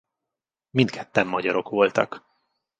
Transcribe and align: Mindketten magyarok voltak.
Mindketten 0.69 1.27
magyarok 1.27 1.69
voltak. 1.69 2.25